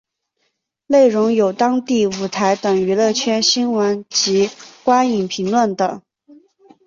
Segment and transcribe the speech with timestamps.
[0.87, 4.49] 内容有当地舞台等娱乐圈新闻及
[4.83, 6.01] 观影评论等。